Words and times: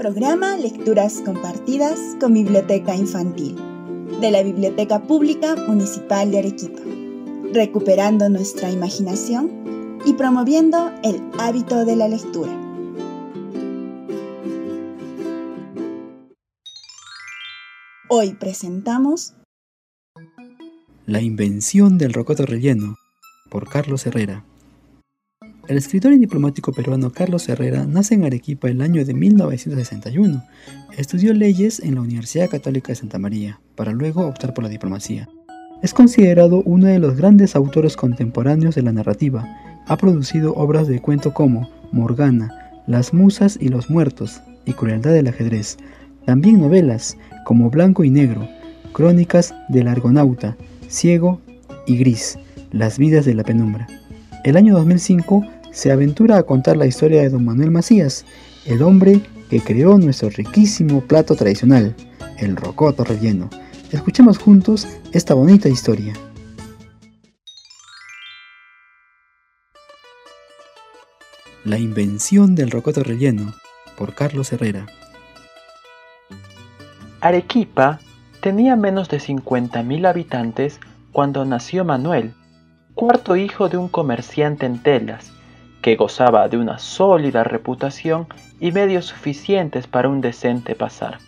Programa 0.00 0.56
Lecturas 0.56 1.20
Compartidas 1.26 2.00
con 2.18 2.32
Biblioteca 2.32 2.96
Infantil 2.96 3.54
de 4.18 4.30
la 4.30 4.42
Biblioteca 4.42 5.02
Pública 5.02 5.56
Municipal 5.68 6.30
de 6.30 6.38
Arequipa, 6.38 6.80
recuperando 7.52 8.30
nuestra 8.30 8.70
imaginación 8.70 9.98
y 10.06 10.14
promoviendo 10.14 10.90
el 11.04 11.20
hábito 11.38 11.84
de 11.84 11.96
la 11.96 12.08
lectura. 12.08 12.50
Hoy 18.08 18.32
presentamos 18.40 19.34
La 21.04 21.20
invención 21.20 21.98
del 21.98 22.14
rocoto 22.14 22.46
relleno 22.46 22.96
por 23.50 23.68
Carlos 23.68 24.06
Herrera. 24.06 24.46
El 25.70 25.76
escritor 25.76 26.12
y 26.12 26.18
diplomático 26.18 26.72
peruano 26.72 27.12
Carlos 27.12 27.48
Herrera 27.48 27.86
nace 27.86 28.16
en 28.16 28.24
Arequipa 28.24 28.68
el 28.68 28.80
año 28.80 29.04
de 29.04 29.14
1961. 29.14 30.42
Estudió 30.98 31.32
leyes 31.32 31.78
en 31.78 31.94
la 31.94 32.00
Universidad 32.00 32.50
Católica 32.50 32.88
de 32.88 32.96
Santa 32.96 33.20
María, 33.20 33.60
para 33.76 33.92
luego 33.92 34.26
optar 34.26 34.52
por 34.52 34.64
la 34.64 34.68
diplomacia. 34.68 35.28
Es 35.80 35.94
considerado 35.94 36.64
uno 36.64 36.88
de 36.88 36.98
los 36.98 37.16
grandes 37.16 37.54
autores 37.54 37.96
contemporáneos 37.96 38.74
de 38.74 38.82
la 38.82 38.90
narrativa. 38.90 39.46
Ha 39.86 39.96
producido 39.96 40.54
obras 40.54 40.88
de 40.88 41.00
cuento 41.00 41.32
como 41.32 41.70
Morgana, 41.92 42.82
Las 42.88 43.14
Musas 43.14 43.56
y 43.60 43.68
los 43.68 43.90
Muertos 43.90 44.40
y 44.64 44.72
Crueldad 44.72 45.12
del 45.12 45.28
Ajedrez. 45.28 45.76
También 46.26 46.60
novelas 46.60 47.16
como 47.44 47.70
Blanco 47.70 48.02
y 48.02 48.10
Negro, 48.10 48.48
Crónicas 48.92 49.54
del 49.68 49.86
Argonauta, 49.86 50.56
Ciego 50.88 51.40
y 51.86 51.96
Gris, 51.96 52.40
Las 52.72 52.98
vidas 52.98 53.24
de 53.24 53.34
la 53.34 53.44
penumbra. 53.44 53.86
El 54.42 54.56
año 54.56 54.74
2005 54.74 55.46
se 55.72 55.92
aventura 55.92 56.38
a 56.38 56.42
contar 56.42 56.76
la 56.76 56.86
historia 56.86 57.22
de 57.22 57.30
don 57.30 57.44
Manuel 57.44 57.70
Macías, 57.70 58.24
el 58.66 58.82
hombre 58.82 59.20
que 59.48 59.60
creó 59.60 59.98
nuestro 59.98 60.30
riquísimo 60.30 61.00
plato 61.02 61.34
tradicional, 61.34 61.94
el 62.38 62.56
rocoto 62.56 63.04
relleno. 63.04 63.50
Escuchemos 63.90 64.38
juntos 64.38 64.86
esta 65.12 65.34
bonita 65.34 65.68
historia. 65.68 66.14
La 71.64 71.78
invención 71.78 72.54
del 72.54 72.70
rocoto 72.70 73.02
relleno 73.02 73.54
por 73.96 74.14
Carlos 74.14 74.52
Herrera. 74.52 74.86
Arequipa 77.20 78.00
tenía 78.40 78.76
menos 78.76 79.10
de 79.10 79.18
50.000 79.18 80.06
habitantes 80.06 80.80
cuando 81.12 81.44
nació 81.44 81.84
Manuel, 81.84 82.32
cuarto 82.94 83.36
hijo 83.36 83.68
de 83.68 83.76
un 83.76 83.88
comerciante 83.88 84.64
en 84.64 84.82
telas, 84.82 85.32
que 85.82 85.96
gozaba 85.96 86.48
de 86.48 86.58
una 86.58 86.78
sólida 86.78 87.44
reputación 87.44 88.26
y 88.60 88.72
medios 88.72 89.06
suficientes 89.06 89.86
para 89.86 90.08
un 90.08 90.20
decente 90.20 90.74
pasar. 90.74 91.18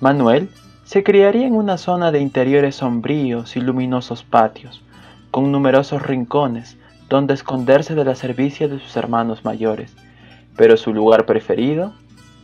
Manuel 0.00 0.48
se 0.84 1.02
criaría 1.02 1.46
en 1.46 1.54
una 1.54 1.78
zona 1.78 2.10
de 2.10 2.20
interiores 2.20 2.76
sombríos 2.76 3.56
y 3.56 3.60
luminosos 3.60 4.24
patios, 4.24 4.82
con 5.30 5.52
numerosos 5.52 6.02
rincones 6.02 6.76
donde 7.08 7.34
esconderse 7.34 7.94
de 7.94 8.04
la 8.04 8.14
servicia 8.14 8.68
de 8.68 8.78
sus 8.78 8.96
hermanos 8.96 9.44
mayores, 9.44 9.94
pero 10.56 10.76
su 10.76 10.92
lugar 10.94 11.26
preferido 11.26 11.92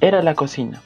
era 0.00 0.22
la 0.22 0.34
cocina. 0.34 0.80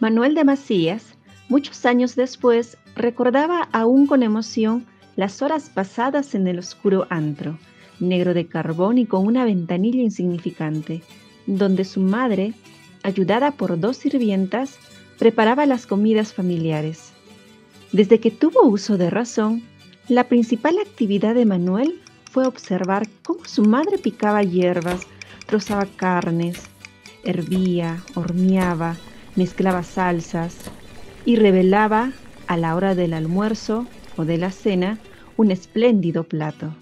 Manuel 0.00 0.34
de 0.34 0.44
Macías, 0.44 1.14
muchos 1.48 1.86
años 1.86 2.16
después, 2.16 2.76
recordaba 2.94 3.68
aún 3.72 4.06
con 4.06 4.22
emoción 4.22 4.86
las 5.16 5.42
horas 5.42 5.70
pasadas 5.70 6.34
en 6.34 6.46
el 6.46 6.58
oscuro 6.58 7.06
antro, 7.08 7.58
negro 8.00 8.34
de 8.34 8.46
carbón 8.46 8.98
y 8.98 9.06
con 9.06 9.26
una 9.26 9.44
ventanilla 9.44 10.02
insignificante, 10.02 11.02
donde 11.46 11.84
su 11.84 12.00
madre, 12.00 12.54
ayudada 13.02 13.52
por 13.52 13.78
dos 13.78 13.96
sirvientas, 13.96 14.78
preparaba 15.18 15.66
las 15.66 15.86
comidas 15.86 16.32
familiares. 16.32 17.12
Desde 17.92 18.20
que 18.20 18.30
tuvo 18.30 18.66
uso 18.66 18.98
de 18.98 19.10
razón, 19.10 19.62
la 20.08 20.24
principal 20.24 20.78
actividad 20.78 21.34
de 21.34 21.46
Manuel 21.46 22.00
fue 22.30 22.46
observar 22.46 23.08
cómo 23.22 23.44
su 23.44 23.64
madre 23.64 23.98
picaba 23.98 24.42
hierbas, 24.42 25.06
trozaba 25.46 25.86
carnes, 25.96 26.60
hervía, 27.24 28.02
horneaba, 28.14 28.96
mezclaba 29.36 29.82
salsas 29.82 30.56
y 31.24 31.36
revelaba 31.36 32.12
a 32.46 32.56
la 32.56 32.74
hora 32.74 32.94
del 32.94 33.14
almuerzo 33.14 33.86
o 34.16 34.24
de 34.24 34.38
la 34.38 34.50
cena 34.50 34.98
un 35.36 35.50
espléndido 35.50 36.24
plato. 36.24 36.72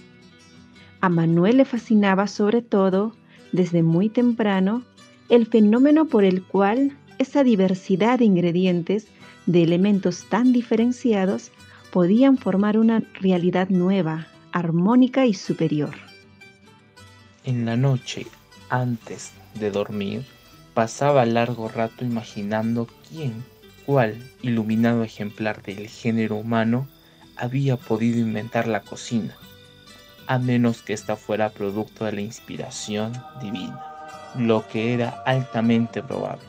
A 1.05 1.11
Manuel 1.11 1.59
le 1.59 1.67
fascinaba 1.67 2.27
sobre 2.27 2.63
todo, 2.63 3.15
desde 3.53 3.83
muy 3.83 4.09
temprano, 4.09 4.83
el 5.29 5.45
fenómeno 5.45 6.07
por 6.07 6.25
el 6.25 6.43
cual 6.43 6.97
esa 7.19 7.45
diversidad 7.45 8.21
de 8.21 8.25
ingredientes, 8.25 9.09
de 9.45 9.65
elementos 9.65 10.25
tan 10.31 10.55
diferenciados, 10.55 11.51
podían 11.93 12.39
formar 12.39 12.79
una 12.79 13.03
realidad 13.21 13.69
nueva, 13.69 14.29
armónica 14.51 15.27
y 15.27 15.35
superior. 15.35 15.95
En 17.45 17.67
la 17.67 17.77
noche, 17.77 18.27
antes 18.71 19.33
de 19.61 19.71
dormir, 19.71 20.25
pasaba 20.73 21.27
largo 21.27 21.69
rato 21.69 22.07
imaginando 22.07 22.89
quién, 23.11 23.45
cuál 23.85 24.17
iluminado 24.41 25.05
ejemplar 25.05 25.61
del 25.61 25.87
género 25.87 26.37
humano 26.37 26.89
había 27.37 27.77
podido 27.77 28.21
inventar 28.21 28.67
la 28.67 28.81
cocina 28.81 29.37
a 30.27 30.39
menos 30.39 30.83
que 30.83 30.93
ésta 30.93 31.17
fuera 31.17 31.51
producto 31.51 32.05
de 32.05 32.13
la 32.13 32.21
inspiración 32.21 33.13
divina, 33.41 33.81
lo 34.37 34.67
que 34.67 34.95
era 34.95 35.23
altamente 35.27 36.03
probable. 36.03 36.45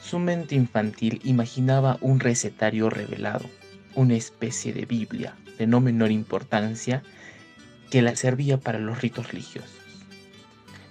Su 0.00 0.18
mente 0.18 0.54
infantil 0.54 1.20
imaginaba 1.24 1.98
un 2.00 2.20
recetario 2.20 2.90
revelado, 2.90 3.46
una 3.94 4.14
especie 4.14 4.72
de 4.72 4.86
Biblia 4.86 5.34
de 5.58 5.66
no 5.66 5.80
menor 5.80 6.10
importancia 6.10 7.02
que 7.90 8.02
la 8.02 8.14
servía 8.14 8.58
para 8.58 8.78
los 8.78 9.00
ritos 9.00 9.32
religiosos. 9.32 9.70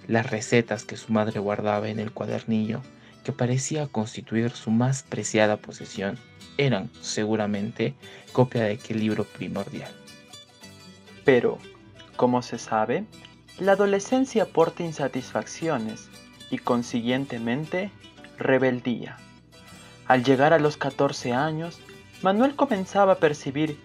Las 0.06 0.30
recetas 0.30 0.84
que 0.84 0.96
su 0.96 1.12
madre 1.12 1.40
guardaba 1.40 1.88
en 1.88 1.98
el 1.98 2.12
cuadernillo, 2.12 2.82
que 3.24 3.32
parecía 3.32 3.86
constituir 3.86 4.50
su 4.50 4.70
más 4.70 5.02
preciada 5.02 5.56
posesión, 5.56 6.18
eran 6.58 6.90
seguramente 7.00 7.94
copia 8.32 8.62
de 8.64 8.74
aquel 8.74 9.00
libro 9.00 9.24
primordial. 9.24 9.90
Pero, 11.24 11.58
como 12.16 12.42
se 12.42 12.58
sabe, 12.58 13.04
la 13.58 13.72
adolescencia 13.72 14.44
aporta 14.44 14.82
insatisfacciones 14.82 16.10
y 16.50 16.58
consiguientemente 16.58 17.90
rebeldía. 18.38 19.16
Al 20.06 20.24
llegar 20.24 20.52
a 20.52 20.58
los 20.58 20.76
14 20.76 21.32
años, 21.32 21.80
Manuel 22.22 22.54
comenzaba 22.54 23.14
a 23.14 23.18
percibir 23.18 23.80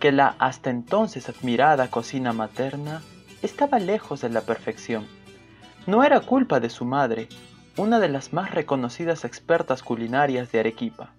que 0.00 0.12
la 0.12 0.36
hasta 0.38 0.70
entonces 0.70 1.28
admirada 1.28 1.90
cocina 1.90 2.32
materna 2.32 3.02
estaba 3.42 3.78
lejos 3.78 4.20
de 4.20 4.28
la 4.28 4.42
perfección. 4.42 5.06
No 5.86 6.04
era 6.04 6.20
culpa 6.20 6.60
de 6.60 6.70
su 6.70 6.84
madre, 6.84 7.28
una 7.76 8.00
de 8.00 8.08
las 8.08 8.32
más 8.32 8.52
reconocidas 8.52 9.24
expertas 9.24 9.82
culinarias 9.82 10.50
de 10.50 10.60
Arequipa, 10.60 11.12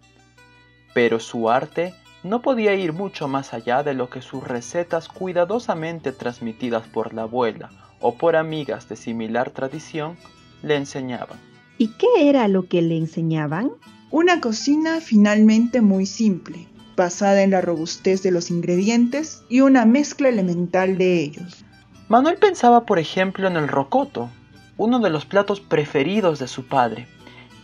pero 0.93 1.19
su 1.19 1.49
arte 1.49 1.93
no 2.23 2.41
podía 2.41 2.73
ir 2.75 2.93
mucho 2.93 3.27
más 3.27 3.53
allá 3.53 3.83
de 3.83 3.93
lo 3.93 4.09
que 4.09 4.21
sus 4.21 4.43
recetas 4.43 5.07
cuidadosamente 5.07 6.11
transmitidas 6.11 6.87
por 6.87 7.13
la 7.13 7.23
abuela 7.23 7.69
o 7.99 8.15
por 8.15 8.35
amigas 8.35 8.89
de 8.89 8.95
similar 8.95 9.51
tradición 9.51 10.17
le 10.61 10.75
enseñaban. 10.75 11.39
¿Y 11.77 11.89
qué 11.89 12.29
era 12.29 12.47
lo 12.47 12.67
que 12.67 12.81
le 12.81 12.97
enseñaban? 12.97 13.71
Una 14.09 14.41
cocina 14.41 14.99
finalmente 15.01 15.81
muy 15.81 16.05
simple, 16.05 16.67
basada 16.95 17.43
en 17.43 17.51
la 17.51 17.61
robustez 17.61 18.23
de 18.23 18.31
los 18.31 18.49
ingredientes 18.49 19.43
y 19.49 19.61
una 19.61 19.85
mezcla 19.85 20.29
elemental 20.29 20.97
de 20.97 21.21
ellos. 21.21 21.63
Manuel 22.07 22.37
pensaba, 22.37 22.85
por 22.85 22.99
ejemplo, 22.99 23.47
en 23.47 23.57
el 23.57 23.67
rocoto, 23.67 24.29
uno 24.77 24.99
de 24.99 25.09
los 25.09 25.25
platos 25.25 25.59
preferidos 25.59 26.39
de 26.39 26.47
su 26.47 26.65
padre, 26.65 27.07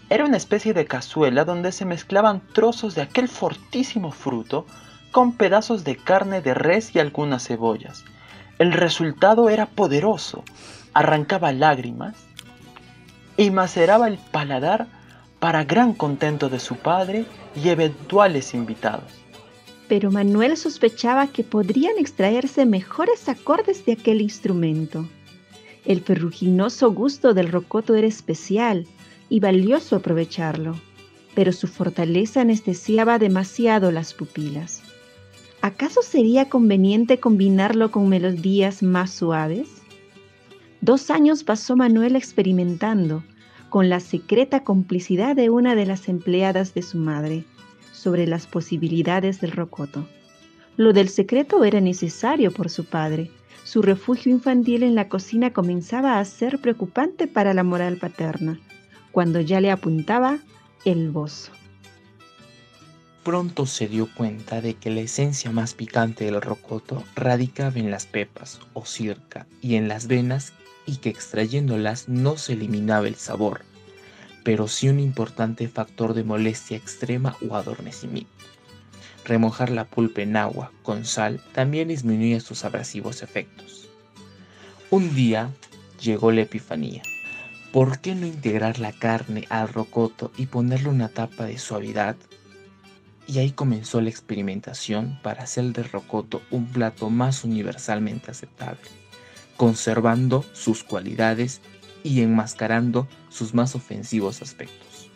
era 0.10 0.26
una 0.26 0.38
especie 0.38 0.74
de 0.74 0.86
cazuela 0.86 1.46
donde 1.46 1.72
se 1.72 1.86
mezclaban 1.86 2.42
trozos 2.54 2.96
de 2.96 3.02
aquel 3.02 3.28
fortísimo 3.28 4.12
fruto 4.12 4.66
con 5.12 5.34
pedazos 5.34 5.84
de 5.84 5.96
carne 5.96 6.42
de 6.42 6.54
res 6.54 6.96
y 6.96 7.00
algunas 7.00 7.48
cebollas. 7.48 8.04
El 8.60 8.74
resultado 8.74 9.50
era 9.50 9.66
poderoso, 9.66 10.44
arrancaba 10.94 11.52
lágrimas 11.52 12.16
y 13.38 13.50
maceraba 13.52 14.08
el 14.08 14.18
paladar 14.18 14.88
para 15.40 15.64
gran 15.64 15.94
contento 15.94 16.50
de 16.50 16.60
su 16.60 16.76
padre 16.76 17.26
y 17.56 17.70
eventuales 17.70 18.54
invitados. 18.54 19.12
Pero 19.88 20.12
Manuel 20.12 20.56
sospechaba 20.58 21.28
que 21.28 21.44
podrían 21.44 21.98
extraerse 21.98 22.66
mejores 22.66 23.28
acordes 23.28 23.86
de 23.86 23.94
aquel 23.94 24.22
instrumento. 24.22 25.08
El 25.86 26.02
ferruginoso 26.02 26.92
gusto 26.92 27.34
del 27.34 27.52
rocoto 27.52 27.96
era 27.96 28.08
especial, 28.08 28.88
y 29.34 29.40
valioso 29.40 29.96
aprovecharlo, 29.96 30.76
pero 31.34 31.54
su 31.54 31.66
fortaleza 31.66 32.42
anestesiaba 32.42 33.18
demasiado 33.18 33.92
las 33.92 34.14
pupilas. 34.14 34.84
¿Acaso 35.60 36.04
sería 36.04 36.50
conveniente 36.50 37.20
combinarlo 37.20 37.90
con 37.90 38.08
melodías 38.10 38.84
más 38.84 39.10
suaves? 39.10 39.82
Dos 40.82 41.10
años 41.10 41.44
pasó 41.44 41.76
Manuel 41.76 42.16
experimentando, 42.16 43.24
con 43.72 43.90
la 43.90 44.02
secreta 44.02 44.64
complicidad 44.64 45.36
de 45.36 45.50
una 45.50 45.74
de 45.74 45.88
las 45.88 46.10
empleadas 46.10 46.76
de 46.76 46.84
su 46.84 47.00
madre 47.00 47.44
sobre 47.92 48.28
las 48.28 48.46
posibilidades 48.46 49.42
del 49.42 49.54
rocoto. 49.54 50.08
Lo 50.78 50.94
del 50.94 51.10
secreto 51.10 51.64
era 51.64 51.82
necesario 51.82 52.52
por 52.52 52.70
su 52.70 52.86
padre. 52.86 53.32
Su 53.64 53.82
refugio 53.82 54.32
infantil 54.32 54.84
en 54.84 54.94
la 54.94 55.10
cocina 55.10 55.54
comenzaba 55.54 56.20
a 56.20 56.26
ser 56.26 56.60
preocupante 56.60 57.26
para 57.26 57.56
la 57.56 57.64
moral 57.64 57.98
paterna, 57.98 58.60
cuando 59.14 59.40
ya 59.40 59.62
le 59.62 59.72
apuntaba 59.72 60.40
el 60.84 61.12
bozo. 61.12 61.52
Pronto 63.24 63.66
se 63.68 63.88
dio 63.88 64.10
cuenta 64.14 64.60
de 64.60 64.74
que 64.74 64.90
la 64.90 65.00
esencia 65.00 65.52
más 65.52 65.76
picante 65.76 66.26
del 66.26 66.42
rocoto 66.42 67.04
radicaba 67.16 67.80
en 67.80 67.90
las 67.90 68.06
pepas 68.06 68.60
o 68.74 68.86
circa 68.86 69.46
y 69.62 69.76
en 69.76 69.88
las 69.88 70.08
venas 70.08 70.52
y 70.86 70.98
que 70.98 71.10
extrayéndolas 71.10 72.10
no 72.10 72.38
se 72.38 72.54
eliminaba 72.54 73.08
el 73.08 73.16
sabor, 73.16 73.62
pero 74.44 74.68
sí 74.68 74.90
un 74.90 75.00
importante 75.00 75.70
factor 75.70 76.16
de 76.16 76.26
molestia 76.26 76.76
extrema 76.76 77.38
o 77.48 77.56
adormecimiento. 77.56 78.32
Remojar 79.24 79.70
la 79.70 79.86
pulpa 79.86 80.22
en 80.22 80.36
agua 80.36 80.72
con 80.82 81.06
sal 81.06 81.40
también 81.54 81.88
disminuía 81.88 82.42
sus 82.42 82.66
abrasivos 82.66 83.22
efectos. 83.22 83.88
Un 84.90 85.16
día 85.16 85.50
llegó 86.02 86.32
la 86.32 86.42
epifanía. 86.42 87.04
¿Por 87.74 88.00
qué 88.00 88.16
no 88.16 88.26
integrar 88.26 88.80
la 88.80 88.94
carne 88.94 89.46
al 89.50 89.68
rocoto 89.68 90.32
y 90.38 90.46
ponerle 90.46 90.88
una 90.88 91.10
tapa 91.10 91.44
de 91.44 91.58
suavidad? 91.58 92.16
Y 93.28 93.40
ahí 93.40 93.52
comenzó 93.52 94.00
la 94.00 94.10
experimentación 94.10 95.20
para 95.22 95.44
hacer 95.44 95.66
del 95.74 95.90
rocoto 95.90 96.42
un 96.52 96.68
plato 96.68 97.10
más 97.10 97.44
universalmente 97.44 98.32
aceptable 98.32 99.04
conservando 99.58 100.44
sus 100.54 100.84
cualidades 100.84 101.62
y 102.04 102.22
enmascarando 102.22 103.08
sus 103.30 103.54
más 103.54 103.76
ofensivos 103.76 104.42
aspectos. 104.42 105.10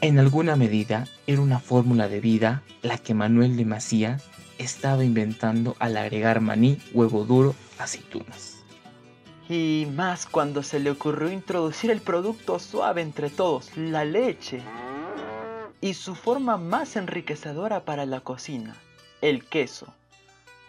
En 0.00 0.18
alguna 0.18 0.56
medida 0.56 1.06
era 1.26 1.40
una 1.40 1.60
fórmula 1.60 2.08
de 2.08 2.20
vida 2.20 2.62
la 2.82 2.98
que 2.98 3.14
Manuel 3.14 3.56
de 3.56 3.64
Macías 3.64 4.24
estaba 4.58 5.04
inventando 5.04 5.76
al 5.78 5.96
agregar 5.96 6.40
maní, 6.40 6.78
huevo 6.92 7.24
duro, 7.24 7.54
aceitunas. 7.78 8.61
Y 9.48 9.86
más 9.94 10.26
cuando 10.26 10.62
se 10.62 10.78
le 10.78 10.90
ocurrió 10.90 11.30
introducir 11.30 11.90
el 11.90 12.00
producto 12.00 12.58
suave 12.58 13.02
entre 13.02 13.28
todos, 13.28 13.76
la 13.76 14.04
leche. 14.04 14.62
Y 15.80 15.94
su 15.94 16.14
forma 16.14 16.56
más 16.56 16.96
enriquecedora 16.96 17.84
para 17.84 18.06
la 18.06 18.20
cocina, 18.20 18.76
el 19.20 19.44
queso. 19.44 19.92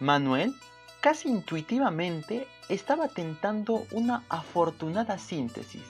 Manuel 0.00 0.54
casi 1.00 1.28
intuitivamente 1.28 2.48
estaba 2.68 3.08
tentando 3.08 3.86
una 3.92 4.24
afortunada 4.28 5.18
síntesis. 5.18 5.82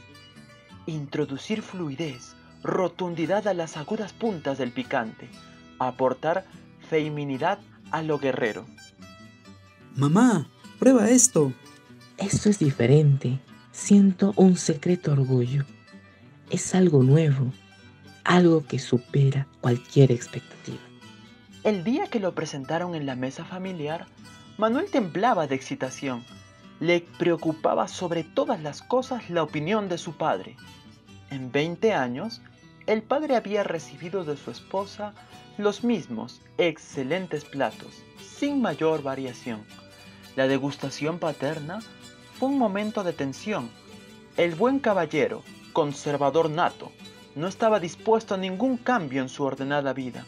Introducir 0.86 1.62
fluidez, 1.62 2.34
rotundidad 2.62 3.46
a 3.48 3.54
las 3.54 3.76
agudas 3.76 4.12
puntas 4.12 4.58
del 4.58 4.72
picante, 4.72 5.28
aportar 5.78 6.44
feminidad 6.90 7.58
a 7.90 8.02
lo 8.02 8.18
guerrero. 8.18 8.66
Mamá, 9.96 10.48
prueba 10.78 11.08
esto. 11.08 11.52
Esto 12.18 12.48
es 12.48 12.60
diferente. 12.60 13.40
Siento 13.72 14.34
un 14.36 14.56
secreto 14.56 15.12
orgullo. 15.12 15.64
Es 16.48 16.74
algo 16.76 17.02
nuevo, 17.02 17.52
algo 18.22 18.64
que 18.64 18.78
supera 18.78 19.48
cualquier 19.60 20.12
expectativa. 20.12 20.78
El 21.64 21.82
día 21.82 22.06
que 22.06 22.20
lo 22.20 22.32
presentaron 22.32 22.94
en 22.94 23.04
la 23.04 23.16
mesa 23.16 23.44
familiar, 23.44 24.06
Manuel 24.58 24.90
temblaba 24.92 25.48
de 25.48 25.56
excitación. 25.56 26.24
Le 26.78 27.00
preocupaba 27.18 27.88
sobre 27.88 28.22
todas 28.22 28.62
las 28.62 28.80
cosas 28.80 29.28
la 29.28 29.42
opinión 29.42 29.88
de 29.88 29.98
su 29.98 30.16
padre. 30.16 30.56
En 31.30 31.50
20 31.50 31.94
años, 31.94 32.42
el 32.86 33.02
padre 33.02 33.34
había 33.34 33.64
recibido 33.64 34.24
de 34.24 34.36
su 34.36 34.52
esposa 34.52 35.14
los 35.58 35.82
mismos 35.82 36.40
excelentes 36.58 37.44
platos, 37.44 38.04
sin 38.20 38.62
mayor 38.62 39.02
variación. 39.02 39.64
La 40.36 40.46
degustación 40.46 41.18
paterna 41.18 41.80
fue 42.38 42.48
un 42.48 42.58
momento 42.58 43.04
de 43.04 43.12
tensión. 43.12 43.70
El 44.36 44.54
buen 44.54 44.80
caballero, 44.80 45.42
conservador 45.72 46.50
nato, 46.50 46.90
no 47.34 47.48
estaba 47.48 47.80
dispuesto 47.80 48.34
a 48.34 48.38
ningún 48.38 48.76
cambio 48.76 49.22
en 49.22 49.28
su 49.28 49.44
ordenada 49.44 49.92
vida. 49.92 50.24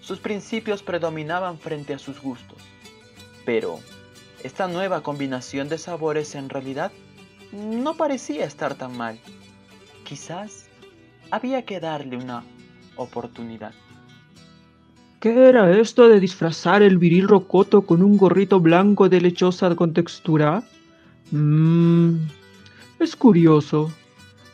Sus 0.00 0.18
principios 0.18 0.82
predominaban 0.82 1.58
frente 1.58 1.94
a 1.94 1.98
sus 1.98 2.20
gustos. 2.20 2.58
Pero 3.44 3.78
esta 4.42 4.68
nueva 4.68 5.02
combinación 5.02 5.68
de 5.68 5.78
sabores 5.78 6.34
en 6.34 6.48
realidad 6.48 6.92
no 7.52 7.94
parecía 7.94 8.44
estar 8.44 8.74
tan 8.74 8.96
mal. 8.96 9.18
Quizás 10.04 10.68
había 11.30 11.64
que 11.64 11.80
darle 11.80 12.16
una 12.16 12.44
oportunidad. 12.96 13.72
¿Qué 15.20 15.48
era 15.48 15.70
esto 15.70 16.08
de 16.08 16.18
disfrazar 16.18 16.82
el 16.82 16.96
viril 16.96 17.28
rocoto 17.28 17.82
con 17.82 18.02
un 18.02 18.16
gorrito 18.16 18.58
blanco 18.58 19.08
de 19.08 19.20
lechosa 19.20 19.74
con 19.76 19.92
textura? 19.92 20.62
Mmm, 21.30 22.16
es 22.98 23.16
curioso, 23.16 23.92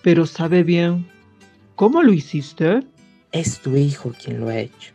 pero 0.03 0.27
sabe 0.27 0.63
bien. 0.63 1.11
¿Cómo 1.75 2.03
lo 2.03 2.13
hiciste? 2.13 2.87
Es 3.33 3.61
tu 3.61 3.77
hijo 3.77 4.13
quien 4.13 4.41
lo 4.41 4.49
ha 4.49 4.59
hecho. 4.59 4.93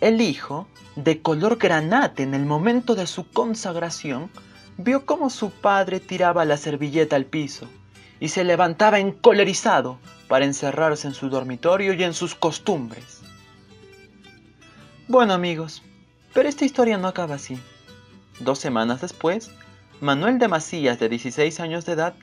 El 0.00 0.20
hijo 0.20 0.66
de 0.96 1.20
color 1.20 1.56
granate 1.56 2.22
en 2.22 2.34
el 2.34 2.46
momento 2.46 2.94
de 2.94 3.06
su 3.06 3.28
consagración, 3.28 4.30
vio 4.76 5.06
cómo 5.06 5.30
su 5.30 5.50
padre 5.50 6.00
tiraba 6.00 6.44
la 6.44 6.56
servilleta 6.56 7.16
al 7.16 7.26
piso 7.26 7.68
y 8.20 8.28
se 8.28 8.44
levantaba 8.44 9.00
encolerizado 9.00 9.98
para 10.28 10.44
encerrarse 10.44 11.06
en 11.08 11.14
su 11.14 11.28
dormitorio 11.28 11.94
y 11.94 12.02
en 12.02 12.14
sus 12.14 12.34
costumbres. 12.34 13.20
Bueno 15.08 15.34
amigos, 15.34 15.82
pero 16.32 16.48
esta 16.48 16.64
historia 16.64 16.96
no 16.96 17.08
acaba 17.08 17.34
así. 17.34 17.58
Dos 18.40 18.58
semanas 18.58 19.00
después, 19.00 19.50
Manuel 20.00 20.38
de 20.38 20.48
Macías, 20.48 20.98
de 20.98 21.08
16 21.08 21.60
años 21.60 21.86
de 21.86 21.92
edad, 21.92 22.14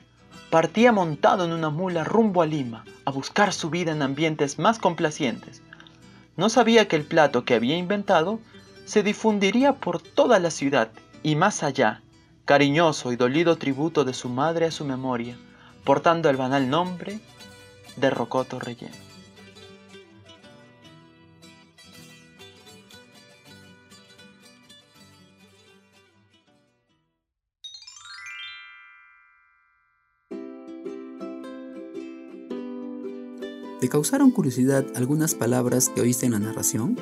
partía 0.50 0.92
montado 0.92 1.44
en 1.44 1.52
una 1.52 1.70
mula 1.70 2.04
rumbo 2.04 2.42
a 2.42 2.46
Lima 2.46 2.84
a 3.06 3.10
buscar 3.10 3.52
su 3.52 3.70
vida 3.70 3.92
en 3.92 4.02
ambientes 4.02 4.58
más 4.58 4.78
complacientes. 4.78 5.62
No 6.36 6.50
sabía 6.50 6.86
que 6.86 6.96
el 6.96 7.04
plato 7.04 7.44
que 7.44 7.54
había 7.54 7.76
inventado 7.76 8.40
se 8.84 9.02
difundiría 9.02 9.74
por 9.74 10.02
toda 10.02 10.38
la 10.38 10.50
ciudad 10.50 10.90
y 11.22 11.34
más 11.34 11.62
allá, 11.62 12.02
cariñoso 12.44 13.12
y 13.12 13.16
dolido 13.16 13.56
tributo 13.56 14.04
de 14.04 14.12
su 14.12 14.28
madre 14.28 14.66
a 14.66 14.70
su 14.70 14.84
memoria, 14.84 15.36
portando 15.84 16.28
el 16.28 16.36
banal 16.36 16.68
nombre 16.68 17.20
de 17.96 18.10
Rocoto 18.10 18.58
Relleno. 18.58 19.11
¿Te 33.82 33.88
causaron 33.88 34.30
curiosidad 34.30 34.86
algunas 34.94 35.34
palabras 35.34 35.88
que 35.88 36.02
oíste 36.02 36.26
en 36.26 36.32
la 36.32 36.38
narración? 36.38 36.96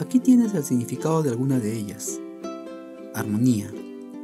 Aquí 0.00 0.18
tienes 0.18 0.52
el 0.52 0.64
significado 0.64 1.22
de 1.22 1.30
alguna 1.30 1.60
de 1.60 1.72
ellas. 1.76 2.18
Armonía, 3.14 3.70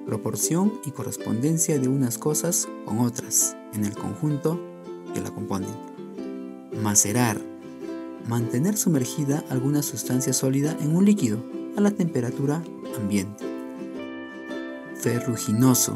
proporción 0.04 0.72
y 0.84 0.90
correspondencia 0.90 1.78
de 1.78 1.86
unas 1.86 2.18
cosas 2.18 2.66
con 2.84 2.98
otras 2.98 3.56
en 3.74 3.84
el 3.84 3.94
conjunto 3.94 4.60
que 5.14 5.20
la 5.20 5.30
componen. 5.30 5.70
Macerar, 6.82 7.40
mantener 8.28 8.76
sumergida 8.76 9.44
alguna 9.48 9.80
sustancia 9.84 10.32
sólida 10.32 10.76
en 10.80 10.96
un 10.96 11.04
líquido 11.04 11.38
a 11.76 11.80
la 11.80 11.92
temperatura 11.92 12.60
ambiente. 12.96 13.44
Ferruginoso, 14.96 15.94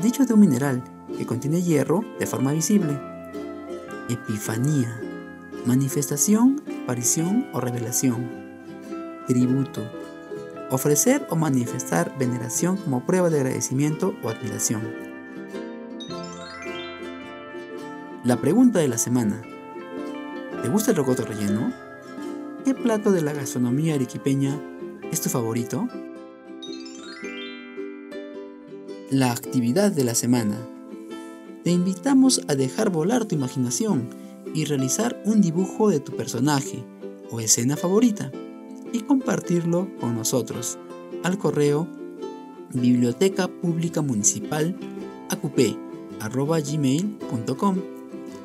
dicho 0.00 0.24
de 0.24 0.34
un 0.34 0.38
mineral 0.38 0.84
que 1.18 1.26
contiene 1.26 1.60
hierro 1.60 2.04
de 2.20 2.26
forma 2.28 2.52
visible. 2.52 2.96
Epifanía, 4.08 5.07
manifestación, 5.66 6.62
aparición 6.84 7.46
o 7.52 7.60
revelación 7.60 8.48
tributo, 9.28 9.82
ofrecer 10.70 11.26
o 11.28 11.36
manifestar 11.36 12.16
veneración 12.18 12.78
como 12.78 13.04
prueba 13.04 13.28
de 13.28 13.40
agradecimiento 13.40 14.14
o 14.22 14.30
admiración. 14.30 14.82
La 18.24 18.40
pregunta 18.40 18.78
de 18.78 18.88
la 18.88 18.96
semana. 18.96 19.42
¿Te 20.62 20.68
gusta 20.68 20.90
el 20.90 20.96
rocoto 20.96 21.26
relleno? 21.26 21.72
¿Qué 22.64 22.74
plato 22.74 23.12
de 23.12 23.20
la 23.20 23.34
gastronomía 23.34 23.94
arequipeña 23.94 24.58
es 25.12 25.20
tu 25.20 25.28
favorito? 25.28 25.86
La 29.10 29.30
actividad 29.30 29.92
de 29.92 30.04
la 30.04 30.14
semana. 30.14 30.56
Te 31.64 31.70
invitamos 31.70 32.40
a 32.48 32.54
dejar 32.54 32.88
volar 32.88 33.26
tu 33.26 33.34
imaginación 33.34 34.08
y 34.54 34.64
realizar 34.64 35.20
un 35.24 35.40
dibujo 35.40 35.90
de 35.90 36.00
tu 36.00 36.16
personaje 36.16 36.84
o 37.30 37.40
escena 37.40 37.76
favorita 37.76 38.30
y 38.92 39.00
compartirlo 39.00 39.88
con 40.00 40.14
nosotros 40.16 40.78
al 41.22 41.38
correo 41.38 41.88
biblioteca 42.72 43.48
pública 43.48 44.02
municipal 44.02 44.76
gmail.com 46.64 47.76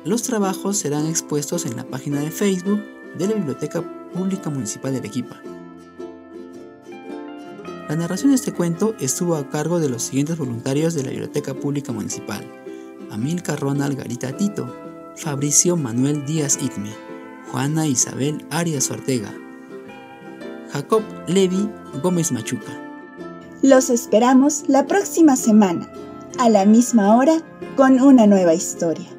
Los 0.04 0.22
trabajos 0.22 0.76
serán 0.76 1.06
expuestos 1.06 1.66
en 1.66 1.76
la 1.76 1.84
página 1.84 2.20
de 2.20 2.30
Facebook 2.30 2.80
de 3.18 3.28
la 3.28 3.34
Biblioteca 3.34 3.82
Pública 4.12 4.50
Municipal 4.50 4.92
de 4.92 4.98
Arequipa. 4.98 5.40
La 7.88 7.96
narración 7.96 8.30
de 8.30 8.36
este 8.36 8.52
cuento 8.52 8.94
estuvo 8.98 9.36
a 9.36 9.48
cargo 9.50 9.78
de 9.78 9.88
los 9.88 10.02
siguientes 10.04 10.38
voluntarios 10.38 10.94
de 10.94 11.02
la 11.02 11.10
Biblioteca 11.10 11.54
Pública 11.54 11.92
Municipal. 11.92 12.44
Amilcar 13.10 13.60
Ronald 13.60 13.96
Garita 13.96 14.36
Tito, 14.36 14.83
Fabricio 15.16 15.76
Manuel 15.76 16.24
Díaz 16.26 16.58
Itme, 16.60 16.90
Juana 17.50 17.86
Isabel 17.86 18.44
Arias 18.50 18.90
Ortega, 18.90 19.32
Jacob 20.72 21.02
Levi 21.28 21.70
Gómez 22.02 22.32
Machuca. 22.32 22.72
Los 23.62 23.90
esperamos 23.90 24.64
la 24.66 24.86
próxima 24.86 25.36
semana, 25.36 25.88
a 26.38 26.48
la 26.48 26.64
misma 26.64 27.16
hora, 27.16 27.40
con 27.76 28.00
una 28.00 28.26
nueva 28.26 28.54
historia. 28.54 29.13